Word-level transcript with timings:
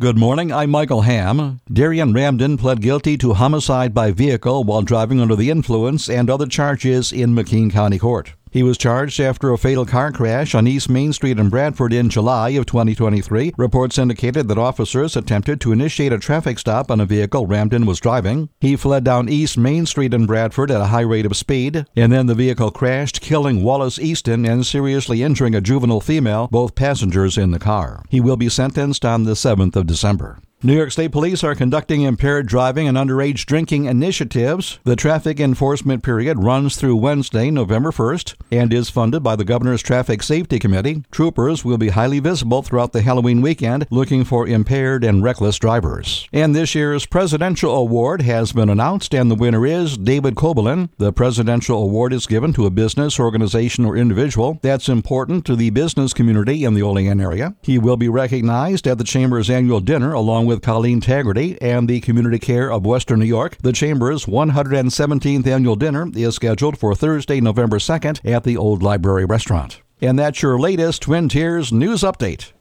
Good 0.00 0.16
morning, 0.16 0.52
I'm 0.52 0.70
Michael 0.70 1.00
Ham. 1.00 1.60
Darian 1.68 2.12
Ramden 2.12 2.56
pled 2.56 2.80
guilty 2.80 3.18
to 3.18 3.34
homicide 3.34 3.92
by 3.92 4.12
vehicle 4.12 4.62
while 4.62 4.82
driving 4.82 5.18
under 5.18 5.34
the 5.34 5.50
influence 5.50 6.08
and 6.08 6.30
other 6.30 6.46
charges 6.46 7.10
in 7.10 7.34
McKean 7.34 7.68
County 7.72 7.98
Court. 7.98 8.34
He 8.50 8.62
was 8.62 8.78
charged 8.78 9.20
after 9.20 9.52
a 9.52 9.58
fatal 9.58 9.84
car 9.84 10.12
crash 10.12 10.54
on 10.54 10.66
East 10.66 10.88
Main 10.88 11.12
Street 11.12 11.38
in 11.38 11.48
Bradford 11.48 11.92
in 11.92 12.08
July 12.08 12.50
of 12.50 12.66
2023. 12.66 13.52
Reports 13.56 13.98
indicated 13.98 14.48
that 14.48 14.58
officers 14.58 15.16
attempted 15.16 15.60
to 15.60 15.72
initiate 15.72 16.12
a 16.12 16.18
traffic 16.18 16.58
stop 16.58 16.90
on 16.90 17.00
a 17.00 17.06
vehicle 17.06 17.46
Ramden 17.46 17.86
was 17.86 18.00
driving. 18.00 18.48
He 18.60 18.76
fled 18.76 19.04
down 19.04 19.28
East 19.28 19.58
Main 19.58 19.86
Street 19.86 20.14
in 20.14 20.26
Bradford 20.26 20.70
at 20.70 20.80
a 20.80 20.86
high 20.86 21.00
rate 21.00 21.26
of 21.26 21.36
speed, 21.36 21.86
and 21.94 22.12
then 22.12 22.26
the 22.26 22.34
vehicle 22.34 22.70
crashed, 22.70 23.20
killing 23.20 23.62
Wallace 23.62 23.98
Easton 23.98 24.44
and 24.44 24.64
seriously 24.66 25.22
injuring 25.22 25.54
a 25.54 25.60
juvenile 25.60 26.00
female, 26.00 26.48
both 26.50 26.74
passengers 26.74 27.36
in 27.36 27.50
the 27.50 27.58
car. 27.58 28.02
He 28.08 28.20
will 28.20 28.36
be 28.36 28.48
sentenced 28.48 29.04
on 29.04 29.24
the 29.24 29.32
7th 29.32 29.76
of 29.76 29.86
December. 29.86 30.40
New 30.60 30.74
York 30.74 30.90
State 30.90 31.12
Police 31.12 31.44
are 31.44 31.54
conducting 31.54 32.02
impaired 32.02 32.48
driving 32.48 32.88
and 32.88 32.96
underage 32.98 33.46
drinking 33.46 33.84
initiatives. 33.84 34.80
The 34.82 34.96
traffic 34.96 35.38
enforcement 35.38 36.02
period 36.02 36.42
runs 36.42 36.74
through 36.74 36.96
Wednesday, 36.96 37.48
November 37.48 37.92
1st, 37.92 38.34
and 38.50 38.72
is 38.72 38.90
funded 38.90 39.22
by 39.22 39.36
the 39.36 39.44
Governor's 39.44 39.82
Traffic 39.82 40.20
Safety 40.20 40.58
Committee. 40.58 41.04
Troopers 41.12 41.64
will 41.64 41.78
be 41.78 41.90
highly 41.90 42.18
visible 42.18 42.62
throughout 42.62 42.92
the 42.92 43.02
Halloween 43.02 43.40
weekend 43.40 43.86
looking 43.92 44.24
for 44.24 44.48
impaired 44.48 45.04
and 45.04 45.22
reckless 45.22 45.60
drivers. 45.60 46.28
And 46.32 46.56
this 46.56 46.74
year's 46.74 47.06
Presidential 47.06 47.76
Award 47.76 48.22
has 48.22 48.50
been 48.50 48.68
announced, 48.68 49.14
and 49.14 49.30
the 49.30 49.36
winner 49.36 49.64
is 49.64 49.96
David 49.96 50.34
Kobelin. 50.34 50.88
The 50.98 51.12
Presidential 51.12 51.84
Award 51.84 52.12
is 52.12 52.26
given 52.26 52.52
to 52.54 52.66
a 52.66 52.70
business, 52.70 53.20
organization, 53.20 53.84
or 53.84 53.96
individual 53.96 54.58
that's 54.60 54.88
important 54.88 55.46
to 55.46 55.54
the 55.54 55.70
business 55.70 56.12
community 56.12 56.64
in 56.64 56.74
the 56.74 56.82
Olean 56.82 57.20
area. 57.20 57.54
He 57.62 57.78
will 57.78 57.96
be 57.96 58.08
recognized 58.08 58.88
at 58.88 58.98
the 58.98 59.04
Chamber's 59.04 59.48
annual 59.48 59.78
dinner 59.78 60.12
along 60.12 60.47
with 60.48 60.62
Colleen 60.62 61.00
Taggerty 61.00 61.58
and 61.60 61.86
the 61.86 62.00
Community 62.00 62.38
Care 62.38 62.72
of 62.72 62.86
Western 62.86 63.20
New 63.20 63.26
York. 63.26 63.58
The 63.62 63.72
Chamber's 63.72 64.24
117th 64.24 65.46
annual 65.46 65.76
dinner 65.76 66.08
is 66.14 66.34
scheduled 66.34 66.78
for 66.78 66.94
Thursday, 66.94 67.40
November 67.40 67.78
2nd 67.78 68.18
at 68.24 68.44
the 68.44 68.56
Old 68.56 68.82
Library 68.82 69.26
Restaurant. 69.26 69.82
And 70.00 70.18
that's 70.18 70.42
your 70.42 70.58
latest 70.58 71.02
Twin 71.02 71.28
Tiers 71.28 71.72
news 71.72 72.00
update. 72.00 72.52